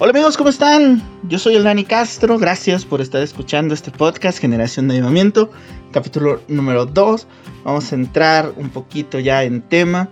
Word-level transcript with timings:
Hola 0.00 0.10
amigos, 0.10 0.36
¿cómo 0.36 0.48
están? 0.48 1.02
Yo 1.24 1.40
soy 1.40 1.56
el 1.56 1.64
Dani 1.64 1.82
Castro, 1.82 2.38
gracias 2.38 2.84
por 2.84 3.00
estar 3.00 3.20
escuchando 3.20 3.74
este 3.74 3.90
podcast 3.90 4.38
Generación 4.38 4.86
de 4.86 4.94
Avivamiento, 4.94 5.50
capítulo 5.90 6.40
número 6.46 6.86
2. 6.86 7.26
Vamos 7.64 7.90
a 7.90 7.96
entrar 7.96 8.52
un 8.56 8.70
poquito 8.70 9.18
ya 9.18 9.42
en 9.42 9.60
tema, 9.60 10.08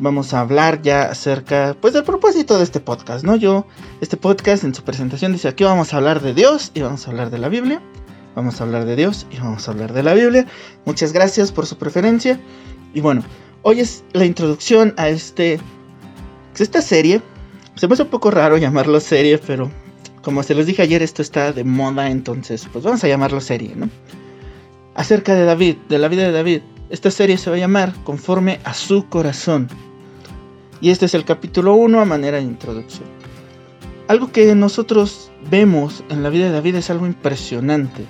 vamos 0.00 0.34
a 0.34 0.40
hablar 0.40 0.82
ya 0.82 1.02
acerca, 1.02 1.76
pues 1.80 1.94
del 1.94 2.04
propósito 2.04 2.58
de 2.58 2.64
este 2.64 2.80
podcast, 2.80 3.24
¿no? 3.24 3.36
Yo, 3.36 3.66
este 4.00 4.16
podcast 4.16 4.64
en 4.64 4.74
su 4.74 4.82
presentación 4.82 5.32
dice 5.32 5.48
aquí 5.48 5.64
vamos 5.64 5.92
a 5.92 5.98
hablar 5.98 6.20
de 6.20 6.34
Dios 6.34 6.70
y 6.74 6.80
vamos 6.80 7.06
a 7.06 7.10
hablar 7.10 7.30
de 7.30 7.38
la 7.38 7.48
Biblia. 7.48 7.82
Vamos 8.34 8.60
a 8.60 8.64
hablar 8.64 8.84
de 8.84 8.94
Dios 8.94 9.26
y 9.30 9.38
vamos 9.38 9.66
a 9.66 9.72
hablar 9.72 9.92
de 9.92 10.02
la 10.02 10.14
Biblia. 10.14 10.46
Muchas 10.84 11.12
gracias 11.12 11.50
por 11.50 11.66
su 11.66 11.76
preferencia. 11.76 12.40
Y 12.94 13.00
bueno, 13.00 13.22
hoy 13.62 13.80
es 13.80 14.04
la 14.12 14.24
introducción 14.24 14.94
a 14.96 15.08
este, 15.08 15.58
esta 16.56 16.82
serie 16.82 17.20
se 17.78 17.86
me 17.86 17.94
hace 17.94 18.02
un 18.02 18.08
poco 18.08 18.32
raro 18.32 18.56
llamarlo 18.56 18.98
serie, 18.98 19.38
pero 19.38 19.70
como 20.22 20.42
se 20.42 20.56
los 20.56 20.66
dije 20.66 20.82
ayer, 20.82 21.00
esto 21.00 21.22
está 21.22 21.52
de 21.52 21.62
moda, 21.62 22.10
entonces 22.10 22.66
pues 22.72 22.84
vamos 22.84 23.04
a 23.04 23.08
llamarlo 23.08 23.40
serie, 23.40 23.74
¿no? 23.76 23.88
Acerca 24.96 25.36
de 25.36 25.44
David, 25.44 25.76
de 25.88 25.98
la 25.98 26.08
vida 26.08 26.24
de 26.24 26.32
David. 26.32 26.62
Esta 26.90 27.10
serie 27.10 27.36
se 27.36 27.50
va 27.50 27.56
a 27.56 27.58
llamar 27.58 27.92
Conforme 28.02 28.60
a 28.64 28.72
su 28.72 29.08
corazón. 29.08 29.68
Y 30.80 30.88
este 30.88 31.04
es 31.04 31.12
el 31.12 31.26
capítulo 31.26 31.74
1 31.74 32.00
a 32.00 32.06
manera 32.06 32.38
de 32.38 32.44
introducción. 32.44 33.06
Algo 34.06 34.32
que 34.32 34.54
nosotros 34.54 35.30
vemos 35.50 36.02
en 36.08 36.22
la 36.22 36.30
vida 36.30 36.46
de 36.46 36.52
David 36.52 36.76
es 36.76 36.88
algo 36.88 37.06
impresionante. 37.06 38.06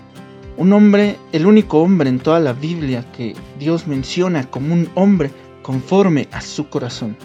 Un 0.57 0.73
hombre, 0.73 1.17
el 1.33 1.47
único 1.47 1.81
hombre 1.81 2.09
en 2.09 2.21
toda 2.21 2.39
la 2.39 2.53
Biblia 2.53 3.05
que 3.11 3.35
Dios 3.59 3.89
menciona 3.89 4.49
como 4.49 4.73
un 4.73 4.89
hombre 4.95 5.33
conforme 5.63 6.29
a 6.31 6.41
su 6.41 6.69
corazón. 6.69 7.17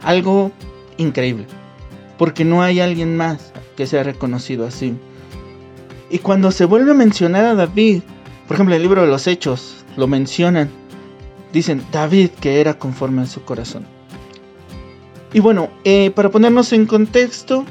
Algo 0.00 0.52
increíble. 0.96 1.44
Porque 2.16 2.46
no 2.46 2.62
hay 2.62 2.80
alguien 2.80 3.14
más 3.14 3.52
que 3.76 3.86
sea 3.86 4.04
reconocido 4.04 4.66
así. 4.66 4.94
Y 6.08 6.20
cuando 6.20 6.50
se 6.50 6.64
vuelve 6.64 6.92
a 6.92 6.94
mencionar 6.94 7.44
a 7.44 7.54
David, 7.54 8.00
por 8.48 8.54
ejemplo, 8.54 8.74
el 8.74 8.82
libro 8.82 9.02
de 9.02 9.08
los 9.08 9.26
Hechos 9.26 9.81
lo 9.96 10.06
mencionan. 10.06 10.70
Dicen 11.52 11.84
David 11.92 12.30
que 12.40 12.60
era 12.60 12.78
conforme 12.78 13.22
a 13.22 13.26
su 13.26 13.42
corazón. 13.44 13.86
Y 15.32 15.40
bueno, 15.40 15.70
eh, 15.84 16.10
para 16.10 16.30
ponernos 16.30 16.72
en 16.72 16.86
contexto, 16.86 17.64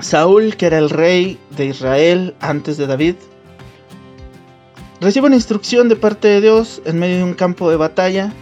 Saúl, 0.00 0.56
que 0.56 0.66
era 0.66 0.78
el 0.78 0.90
rey 0.90 1.38
de 1.56 1.66
Israel 1.66 2.34
antes 2.40 2.76
de 2.76 2.86
David, 2.86 3.16
recibe 5.00 5.26
una 5.26 5.36
instrucción 5.36 5.88
de 5.88 5.96
parte 5.96 6.28
de 6.28 6.40
Dios 6.40 6.80
en 6.84 6.98
medio 6.98 7.16
de 7.18 7.24
un 7.24 7.34
campo 7.34 7.70
de 7.70 7.76
batalla. 7.76 8.32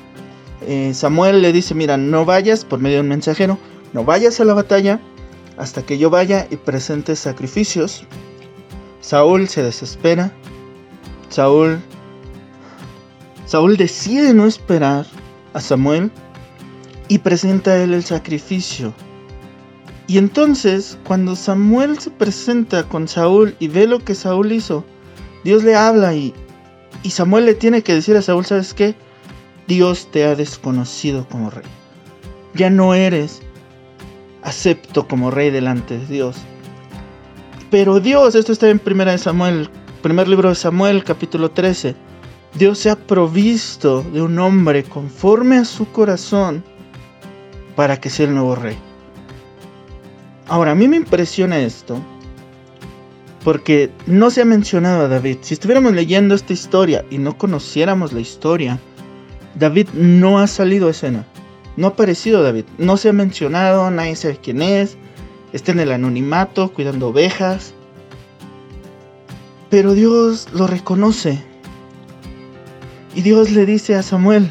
Eh, 0.67 0.93
Samuel 0.95 1.43
le 1.43 1.53
dice, 1.53 1.75
mira, 1.75 1.97
no 1.97 2.25
vayas 2.25 2.65
por 2.65 2.81
medio 2.81 2.97
de 2.97 3.03
un 3.03 3.09
mensajero, 3.09 3.59
no 3.93 4.05
vayas 4.05 4.41
a 4.41 4.45
la 4.45 4.55
batalla 4.55 5.01
hasta 5.57 5.83
que 5.83 5.99
yo 5.99 6.11
vaya 6.11 6.47
y 6.51 6.57
presente 6.57 7.17
sacrificios. 7.17 8.05
Saúl 9.01 9.49
se 9.49 9.63
desespera. 9.63 10.33
Saúl 11.29 11.81
Saúl 13.47 13.77
decide 13.77 14.35
no 14.35 14.47
esperar 14.47 15.07
a 15.53 15.61
Samuel 15.61 16.11
y 17.09 17.19
presenta 17.19 17.73
a 17.73 17.83
él 17.83 17.95
el 17.95 18.05
sacrificio. 18.05 18.93
Y 20.07 20.19
entonces, 20.19 20.99
cuando 21.05 21.37
Samuel 21.37 21.99
se 21.99 22.11
presenta 22.11 22.89
con 22.89 23.09
Saúl 23.09 23.55
y 23.59 23.69
ve 23.69 23.87
lo 23.87 23.99
que 24.01 24.15
Saúl 24.15 24.53
hizo, 24.53 24.85
Dios 25.45 25.65
le 25.65 25.75
habla 25.75 26.15
y, 26.15 26.35
y 27.03 27.11
Samuel 27.11 27.47
le 27.47 27.55
tiene 27.55 27.83
que 27.83 27.95
decir 27.95 28.17
a 28.17 28.23
Saúl, 28.23 28.45
¿sabes 28.45 28.75
qué? 28.75 28.95
Dios 29.67 30.09
te 30.11 30.25
ha 30.25 30.35
desconocido 30.35 31.27
como 31.29 31.51
rey. 31.51 31.65
Ya 32.55 32.71
no 32.71 32.95
eres 32.95 33.43
acepto 34.43 35.07
como 35.07 35.31
rey 35.31 35.51
delante 35.51 35.99
de 35.99 36.07
Dios. 36.07 36.37
Pero 37.71 38.01
Dios, 38.01 38.35
esto 38.35 38.53
está 38.53 38.69
en 38.69 38.79
primera 38.79 39.17
Samuel, 39.17 39.71
primer 40.03 40.29
libro 40.29 40.51
de 40.51 40.55
Samuel, 40.55 41.05
capítulo 41.05 41.51
13. 41.51 41.95
Dios 42.55 42.79
se 42.79 42.91
ha 42.91 42.97
provisto 42.97 44.03
de 44.03 44.21
un 44.21 44.39
hombre 44.39 44.85
conforme 44.85 45.57
a 45.57 45.65
su 45.65 45.91
corazón 45.91 46.63
para 47.75 47.99
que 47.99 48.11
sea 48.11 48.27
el 48.27 48.35
nuevo 48.35 48.55
rey. 48.55 48.77
Ahora, 50.49 50.73
a 50.73 50.75
mí 50.75 50.87
me 50.87 50.97
impresiona 50.97 51.59
esto 51.61 51.99
porque 53.43 53.91
no 54.07 54.31
se 54.31 54.43
ha 54.43 54.45
mencionado 54.45 55.07
a 55.07 55.09
David. 55.09 55.39
Si 55.41 55.55
estuviéramos 55.55 55.95
leyendo 55.95 56.35
esta 56.35 56.53
historia 56.53 57.05
y 57.11 57.19
no 57.19 57.39
conociéramos 57.39 58.13
la 58.13 58.21
historia, 58.21 58.79
David 59.55 59.89
no 59.95 60.39
ha 60.39 60.47
salido 60.47 60.89
a 60.89 60.91
escena. 60.91 61.27
No 61.77 61.87
ha 61.87 61.91
aparecido 61.91 62.43
David, 62.43 62.65
no 62.77 62.99
se 62.99 63.09
ha 63.09 63.13
mencionado, 63.15 63.91
nadie 63.91 64.15
sabe 64.15 64.39
quién 64.43 64.61
es, 64.61 64.99
está 65.55 65.73
en 65.73 65.81
el 65.81 65.93
anonimato 65.93 66.71
cuidando 66.73 67.09
ovejas. 67.09 67.73
Pero 69.71 69.95
Dios 69.95 70.49
lo 70.53 70.67
reconoce. 70.67 71.43
Y 73.15 73.23
Dios 73.23 73.51
le 73.51 73.67
dice 73.67 73.95
a 73.95 74.03
Samuel 74.03 74.51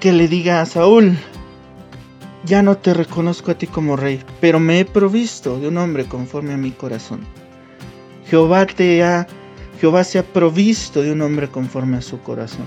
que 0.00 0.12
le 0.12 0.26
diga 0.26 0.60
a 0.60 0.66
Saúl, 0.66 1.16
ya 2.44 2.62
no 2.62 2.76
te 2.76 2.94
reconozco 2.94 3.50
a 3.50 3.58
ti 3.58 3.66
como 3.66 3.96
rey, 3.96 4.20
pero 4.40 4.58
me 4.58 4.80
he 4.80 4.84
provisto 4.84 5.58
de 5.60 5.68
un 5.68 5.76
hombre 5.76 6.06
conforme 6.06 6.54
a 6.54 6.56
mi 6.56 6.70
corazón. 6.70 7.20
Jehová 8.26 8.66
te 8.66 9.02
ha 9.04 9.26
Jehová 9.82 10.04
se 10.04 10.20
ha 10.20 10.22
provisto 10.22 11.02
de 11.02 11.10
un 11.10 11.22
hombre 11.22 11.48
conforme 11.48 11.96
a 11.96 12.02
su 12.02 12.20
corazón. 12.20 12.66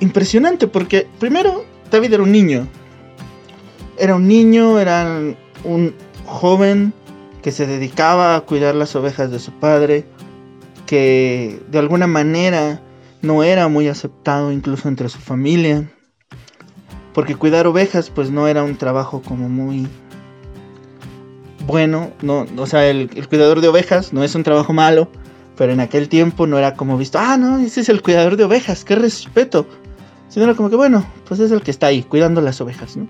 Impresionante 0.00 0.66
porque 0.66 1.06
primero 1.18 1.64
David 1.90 2.12
era 2.12 2.22
un 2.22 2.32
niño. 2.32 2.68
Era 3.96 4.14
un 4.14 4.28
niño, 4.28 4.78
era 4.78 5.20
un 5.64 5.94
joven 6.26 6.92
que 7.42 7.50
se 7.50 7.66
dedicaba 7.66 8.36
a 8.36 8.42
cuidar 8.42 8.74
las 8.74 8.94
ovejas 8.94 9.30
de 9.30 9.38
su 9.38 9.52
padre, 9.52 10.04
que 10.84 11.60
de 11.70 11.78
alguna 11.78 12.06
manera 12.06 12.82
no 13.22 13.42
era 13.42 13.68
muy 13.68 13.88
aceptado 13.88 14.52
incluso 14.52 14.88
entre 14.88 15.08
su 15.08 15.18
familia, 15.18 15.90
porque 17.12 17.34
cuidar 17.34 17.66
ovejas 17.66 18.10
pues 18.10 18.30
no 18.30 18.48
era 18.48 18.62
un 18.62 18.76
trabajo 18.76 19.22
como 19.22 19.48
muy 19.48 19.88
bueno, 21.66 22.10
no, 22.22 22.46
o 22.56 22.66
sea, 22.66 22.88
el, 22.88 23.08
cuidador 23.28 23.60
de 23.60 23.68
ovejas 23.68 24.12
no 24.12 24.24
es 24.24 24.34
un 24.34 24.42
trabajo 24.42 24.72
malo, 24.72 25.08
pero 25.56 25.72
en 25.72 25.80
aquel 25.80 26.08
tiempo 26.08 26.46
no 26.46 26.58
era 26.58 26.74
como 26.74 26.98
visto, 26.98 27.18
ah, 27.18 27.36
no, 27.36 27.58
ese 27.58 27.82
es 27.82 27.88
el 27.88 28.02
cuidador 28.02 28.36
de 28.36 28.44
ovejas, 28.44 28.84
qué 28.84 28.96
respeto. 28.96 29.66
Sino 30.28 30.44
era 30.44 30.54
como 30.54 30.70
que, 30.70 30.76
bueno, 30.76 31.04
pues 31.28 31.40
es 31.40 31.50
el 31.50 31.62
que 31.62 31.70
está 31.70 31.88
ahí, 31.88 32.02
cuidando 32.02 32.40
las 32.40 32.60
ovejas, 32.60 32.96
¿no? 32.96 33.08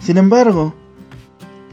Sin 0.00 0.16
embargo, 0.16 0.74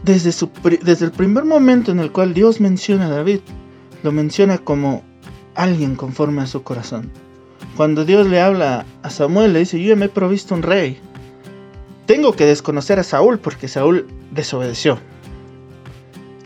desde, 0.03 0.31
su, 0.31 0.49
desde 0.81 1.05
el 1.05 1.11
primer 1.11 1.45
momento 1.45 1.91
en 1.91 1.99
el 1.99 2.11
cual 2.11 2.33
Dios 2.33 2.59
menciona 2.59 3.05
a 3.05 3.09
David, 3.09 3.39
lo 4.03 4.11
menciona 4.11 4.57
como 4.57 5.03
alguien 5.57 5.95
conforme 5.95 6.41
a 6.41 6.47
su 6.47 6.63
corazón. 6.63 7.11
Cuando 7.75 8.05
Dios 8.05 8.27
le 8.27 8.39
habla 8.39 8.85
a 9.03 9.09
Samuel, 9.09 9.53
le 9.53 9.59
dice, 9.59 9.81
yo 9.81 9.97
me 9.97 10.05
he 10.05 10.09
provisto 10.09 10.55
un 10.55 10.63
rey. 10.63 10.99
Tengo 12.05 12.33
que 12.33 12.45
desconocer 12.45 12.99
a 12.99 13.03
Saúl 13.03 13.39
porque 13.39 13.67
Saúl 13.67 14.07
desobedeció. 14.31 14.97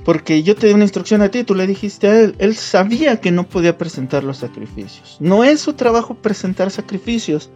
Porque 0.03 0.41
yo 0.41 0.55
te 0.55 0.67
di 0.67 0.73
una 0.73 0.85
instrucción 0.85 1.21
a 1.21 1.29
ti, 1.29 1.43
tú 1.43 1.53
le 1.53 1.67
dijiste 1.67 2.07
a 2.07 2.19
él. 2.19 2.35
Él 2.39 2.55
sabía 2.55 3.21
que 3.21 3.31
no 3.31 3.43
podía 3.43 3.77
presentar 3.77 4.23
los 4.23 4.37
sacrificios. 4.37 5.17
No 5.19 5.43
es 5.43 5.59
su 5.59 5.73
trabajo 5.73 6.15
presentar 6.15 6.71
sacrificios. 6.71 7.51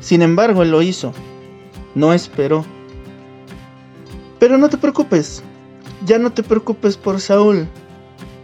Sin 0.00 0.22
embargo, 0.22 0.62
él 0.62 0.70
lo 0.70 0.80
hizo. 0.82 1.12
No 1.96 2.12
esperó. 2.12 2.64
Pero 4.38 4.58
no 4.58 4.68
te 4.68 4.76
preocupes. 4.76 5.42
Ya 6.06 6.18
no 6.18 6.32
te 6.32 6.44
preocupes 6.44 6.96
por 6.96 7.20
Saúl. 7.20 7.66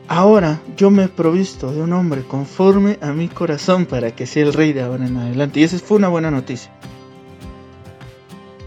Ahora 0.07 0.61
yo 0.77 0.91
me 0.91 1.05
he 1.05 1.09
provisto 1.09 1.73
de 1.73 1.81
un 1.81 1.93
hombre 1.93 2.23
conforme 2.23 2.99
a 3.01 3.13
mi 3.13 3.29
corazón 3.29 3.87
para 3.87 4.15
que 4.15 4.27
sea 4.27 4.45
el 4.45 4.53
rey 4.53 4.73
de 4.73 4.83
ahora 4.83 5.07
en 5.07 5.17
adelante. 5.17 5.61
Y 5.61 5.65
esa 5.65 5.79
fue 5.79 5.97
una 5.97 6.09
buena 6.09 6.31
noticia. 6.31 6.71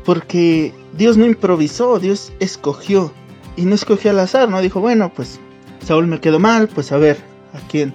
Porque 0.03 0.73
Dios 0.93 1.17
no 1.17 1.25
improvisó, 1.25 1.99
Dios 1.99 2.31
escogió 2.39 3.11
y 3.55 3.65
no 3.65 3.75
escogió 3.75 4.11
al 4.11 4.19
azar, 4.19 4.49
no 4.49 4.61
dijo, 4.61 4.79
bueno, 4.79 5.11
pues 5.13 5.39
Saúl 5.85 6.07
me 6.07 6.19
quedó 6.19 6.39
mal, 6.39 6.67
pues 6.67 6.91
a 6.91 6.97
ver 6.97 7.17
a 7.53 7.67
quién 7.67 7.93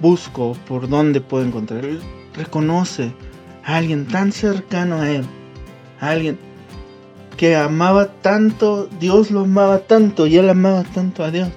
busco, 0.00 0.56
por 0.66 0.88
dónde 0.88 1.20
puedo 1.20 1.44
encontrar. 1.44 1.84
Él 1.84 2.00
reconoce 2.34 3.12
a 3.64 3.76
alguien 3.76 4.06
tan 4.06 4.32
cercano 4.32 4.96
a 4.96 5.10
él, 5.10 5.24
a 6.00 6.10
alguien 6.10 6.38
que 7.36 7.54
amaba 7.56 8.06
tanto, 8.06 8.88
Dios 8.98 9.30
lo 9.30 9.40
amaba 9.40 9.80
tanto 9.80 10.26
y 10.26 10.36
él 10.36 10.48
amaba 10.48 10.84
tanto 10.84 11.22
a 11.22 11.30
Dios, 11.30 11.48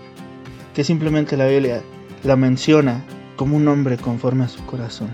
que 0.74 0.84
simplemente 0.84 1.38
la 1.38 1.48
Biblia 1.48 1.82
la 2.24 2.36
menciona 2.36 3.04
como 3.36 3.58
un 3.58 3.68
hombre 3.68 3.98
conforme 3.98 4.44
a 4.44 4.50
su 4.50 4.64
corazón. 4.66 5.10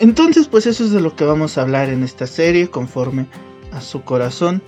Entonces, 0.00 0.46
pues 0.46 0.66
eso 0.66 0.84
es 0.84 0.92
de 0.92 1.00
lo 1.00 1.16
que 1.16 1.24
vamos 1.24 1.58
a 1.58 1.62
hablar 1.62 1.88
en 1.88 2.02
esta 2.04 2.26
serie, 2.26 2.68
conforme 2.68 3.26
a 3.72 3.80
su 3.80 4.02
corazón. 4.02 4.62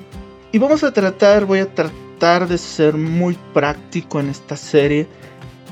Y 0.52 0.58
vamos 0.58 0.82
a 0.82 0.92
tratar, 0.92 1.44
voy 1.46 1.60
a 1.60 1.72
tratar 1.72 2.48
de 2.48 2.58
ser 2.58 2.94
muy 2.94 3.38
práctico 3.54 4.18
en 4.18 4.28
esta 4.28 4.56
serie. 4.56 5.06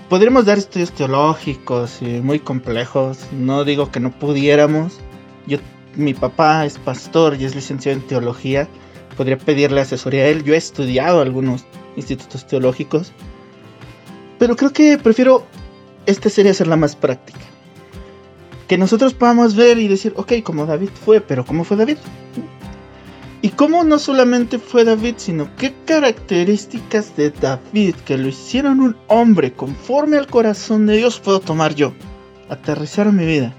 Podríamos 0.08 0.46
dar 0.46 0.58
estudios 0.58 0.92
teológicos 0.92 2.00
y 2.00 2.20
muy 2.20 2.38
complejos, 2.38 3.26
no 3.32 3.64
digo 3.64 3.90
que 3.90 4.00
no 4.00 4.10
pudiéramos. 4.10 5.00
Yo, 5.46 5.58
mi 5.96 6.14
papá 6.14 6.64
es 6.64 6.78
pastor 6.78 7.36
y 7.38 7.44
es 7.44 7.54
licenciado 7.54 7.98
en 7.98 8.06
teología, 8.06 8.68
podría 9.16 9.36
pedirle 9.36 9.80
asesoría 9.80 10.22
a 10.22 10.26
él. 10.28 10.44
Yo 10.44 10.54
he 10.54 10.56
estudiado 10.56 11.20
algunos 11.20 11.64
institutos 11.96 12.46
teológicos, 12.46 13.12
pero 14.38 14.56
creo 14.56 14.72
que 14.72 14.98
prefiero 14.98 15.44
esta 16.06 16.30
serie 16.30 16.52
hacerla 16.52 16.76
más 16.76 16.96
práctica. 16.96 17.40
Que 18.66 18.78
nosotros 18.78 19.14
podamos 19.14 19.56
ver 19.56 19.78
y 19.78 19.88
decir, 19.88 20.12
ok, 20.16 20.34
como 20.42 20.66
David 20.66 20.90
fue, 21.04 21.20
pero 21.20 21.44
¿cómo 21.44 21.64
fue 21.64 21.76
David? 21.76 21.98
Y 23.40 23.50
cómo 23.50 23.84
no 23.84 23.98
solamente 23.98 24.58
fue 24.58 24.84
David, 24.84 25.14
sino 25.18 25.54
qué 25.56 25.74
características 25.84 27.16
de 27.16 27.30
David 27.30 27.94
que 28.04 28.18
lo 28.18 28.28
hicieron 28.28 28.80
un 28.80 28.96
hombre 29.06 29.52
conforme 29.52 30.18
al 30.18 30.26
corazón 30.26 30.86
de 30.86 30.96
Dios 30.96 31.20
puedo 31.20 31.40
tomar 31.40 31.74
yo. 31.74 31.92
Aterrizar 32.48 33.12
mi 33.12 33.26
vida. 33.26 33.54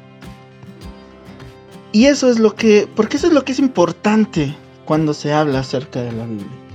Y 1.91 2.05
eso 2.05 2.29
es 2.29 2.39
lo 2.39 2.55
que, 2.55 2.87
porque 2.95 3.17
eso 3.17 3.27
es 3.27 3.33
lo 3.33 3.45
que 3.45 3.53
es 3.53 3.59
importante 3.59 4.55
cuando 4.85 5.13
se 5.13 5.33
habla 5.33 5.59
acerca 5.59 6.01
de 6.01 6.11
la 6.11 6.25
Biblia. 6.25 6.68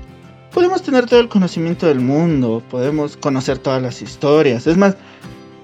Podemos 0.55 0.83
tener 0.83 1.07
todo 1.07 1.21
el 1.21 1.29
conocimiento 1.29 1.87
del 1.87 2.01
mundo, 2.01 2.63
podemos 2.71 3.17
conocer 3.19 3.59
todas 3.59 3.83
las 3.83 4.01
historias. 4.01 4.67
Es 4.67 4.77
más, 4.77 4.97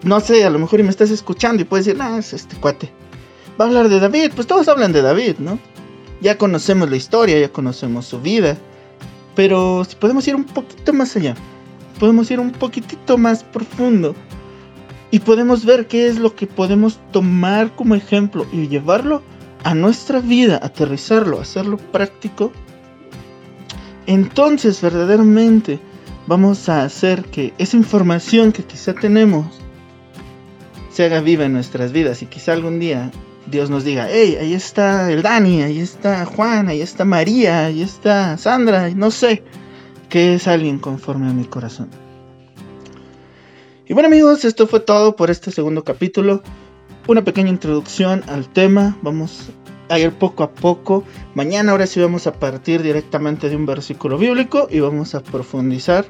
no 0.02 0.20
sé, 0.20 0.44
a 0.44 0.50
lo 0.50 0.58
mejor 0.58 0.81
y 0.81 0.82
me 0.82 0.90
estás 0.90 1.10
escuchando 1.10 1.62
y 1.62 1.64
puedes 1.64 1.87
decir, 1.87 2.02
ah, 2.02 2.19
es 2.19 2.34
este 2.34 2.56
cuate. 2.56 2.90
Va 3.58 3.64
a 3.64 3.69
hablar 3.69 3.88
de 3.88 4.00
David, 4.00 4.32
pues 4.34 4.46
todos 4.46 4.69
hablan 4.69 4.92
de 4.92 5.00
David, 5.00 5.37
¿no? 5.38 5.58
ya 6.20 6.37
conocemos 6.37 6.90
la 6.90 6.96
historia, 6.96 7.38
ya 7.38 7.50
conocemos 7.50 8.06
su 8.06 8.20
vida, 8.20 8.56
pero 9.34 9.84
si 9.84 9.96
podemos 9.96 10.26
ir 10.28 10.37
un 10.37 10.44
poquito 10.44 10.92
más 10.92 11.16
allá, 11.16 11.34
podemos 11.98 12.31
ir 12.31 12.40
un 12.40 12.52
poquitito 12.52 13.19
más 13.19 13.42
profundo 13.42 14.14
y 15.10 15.20
podemos 15.20 15.64
ver 15.64 15.88
qué 15.88 16.06
es 16.06 16.19
lo 16.19 16.34
que 16.34 16.46
podemos 16.46 16.98
tomar 17.12 17.75
como 17.75 17.94
ejemplo 17.94 18.46
y 18.52 18.69
llevarlo 18.69 19.22
a 19.64 19.75
nuestra 19.75 20.20
vida, 20.20 20.60
aterrizarlo, 20.62 21.40
hacerlo 21.40 21.78
práctico, 21.78 22.52
entonces 24.10 24.80
verdaderamente 24.82 25.78
vamos 26.26 26.68
a 26.68 26.82
hacer 26.82 27.24
que 27.26 27.54
esa 27.58 27.76
información 27.76 28.50
que 28.50 28.64
quizá 28.64 28.92
tenemos 28.92 29.46
se 30.90 31.04
haga 31.04 31.20
viva 31.20 31.44
en 31.44 31.52
nuestras 31.52 31.92
vidas 31.92 32.20
y 32.22 32.26
quizá 32.26 32.52
algún 32.52 32.80
día 32.80 33.12
Dios 33.46 33.70
nos 33.70 33.84
diga, 33.84 34.08
hey, 34.10 34.36
ahí 34.40 34.52
está 34.52 35.12
el 35.12 35.22
Dani, 35.22 35.62
ahí 35.62 35.78
está 35.78 36.24
Juan, 36.24 36.68
ahí 36.68 36.80
está 36.80 37.04
María, 37.04 37.66
ahí 37.66 37.82
está 37.82 38.36
Sandra, 38.36 38.90
no 38.90 39.12
sé, 39.12 39.44
que 40.08 40.34
es 40.34 40.48
alguien 40.48 40.80
conforme 40.80 41.28
a 41.28 41.32
mi 41.32 41.44
corazón. 41.44 41.88
Y 43.86 43.94
bueno 43.94 44.08
amigos, 44.08 44.44
esto 44.44 44.66
fue 44.66 44.80
todo 44.80 45.14
por 45.14 45.30
este 45.30 45.52
segundo 45.52 45.84
capítulo. 45.84 46.42
Una 47.06 47.22
pequeña 47.22 47.48
introducción 47.48 48.24
al 48.26 48.48
tema, 48.48 48.96
vamos 49.02 49.50
a 49.90 49.98
ir 49.98 50.12
poco 50.12 50.42
a 50.42 50.52
poco. 50.52 51.04
Mañana 51.34 51.72
ahora 51.72 51.87
sí 51.87 52.00
vamos 52.00 52.26
a 52.26 52.32
partir 52.32 52.82
directamente 52.82 53.50
de 53.50 53.56
un 53.56 53.66
versículo 53.66 54.16
bíblico 54.16 54.69
y 54.70 54.81
vamos 54.81 55.14
a 55.14 55.20
profundizar. 55.22 56.06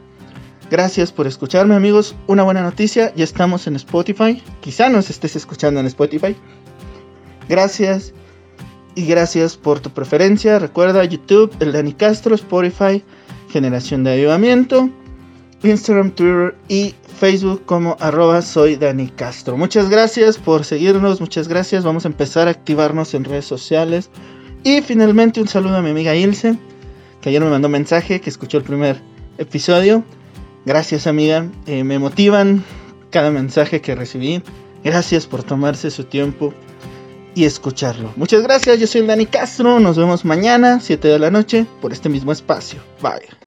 Gracias 0.70 1.10
por 1.10 1.26
escucharme 1.26 1.74
amigos. 1.74 2.14
Una 2.28 2.44
buena 2.44 2.62
noticia, 2.62 3.12
ya 3.16 3.24
estamos 3.24 3.66
en 3.66 3.74
Spotify. 3.76 4.40
Quizá 4.60 4.88
nos 4.88 5.10
estés 5.10 5.34
escuchando 5.34 5.80
en 5.80 5.86
Spotify. 5.86 6.36
Gracias 7.48 8.12
y 8.94 9.06
gracias 9.06 9.56
por 9.56 9.80
tu 9.80 9.90
preferencia. 9.90 10.58
Recuerda 10.58 11.02
YouTube, 11.04 11.50
el 11.58 11.72
Dani 11.72 11.94
Castro, 11.94 12.34
Spotify, 12.34 13.02
Generación 13.48 14.04
de 14.04 14.12
Avivamiento, 14.12 14.90
Instagram, 15.62 16.12
Twitter 16.12 16.54
y 16.68 16.94
Facebook 17.18 17.64
como 17.66 17.96
arroba 18.00 18.42
soy 18.42 18.76
Dani 18.76 19.08
Castro. 19.08 19.56
Muchas 19.56 19.90
gracias 19.90 20.38
por 20.38 20.64
seguirnos, 20.64 21.20
muchas 21.20 21.48
gracias. 21.48 21.84
Vamos 21.84 22.04
a 22.04 22.08
empezar 22.08 22.48
a 22.48 22.52
activarnos 22.52 23.14
en 23.14 23.24
redes 23.24 23.44
sociales. 23.44 24.10
Y 24.62 24.82
finalmente 24.82 25.40
un 25.40 25.48
saludo 25.48 25.76
a 25.76 25.82
mi 25.82 25.90
amiga 25.90 26.14
Ilse, 26.14 26.58
que 27.20 27.28
ayer 27.28 27.42
me 27.42 27.50
mandó 27.50 27.68
mensaje, 27.68 28.20
que 28.20 28.30
escuchó 28.30 28.58
el 28.58 28.64
primer 28.64 29.00
episodio. 29.38 30.04
Gracias 30.64 31.06
amiga, 31.06 31.46
eh, 31.66 31.84
me 31.84 31.98
motivan 31.98 32.64
cada 33.10 33.30
mensaje 33.30 33.80
que 33.80 33.94
recibí. 33.94 34.42
Gracias 34.84 35.26
por 35.26 35.42
tomarse 35.42 35.90
su 35.90 36.04
tiempo 36.04 36.54
y 37.34 37.44
escucharlo. 37.44 38.12
Muchas 38.16 38.42
gracias, 38.42 38.78
yo 38.78 38.86
soy 38.86 39.02
el 39.02 39.06
Dani 39.06 39.26
Castro, 39.26 39.80
nos 39.80 39.96
vemos 39.96 40.24
mañana, 40.24 40.80
7 40.80 41.08
de 41.08 41.18
la 41.18 41.30
noche, 41.30 41.66
por 41.80 41.92
este 41.92 42.08
mismo 42.08 42.32
espacio. 42.32 42.80
Bye. 43.02 43.39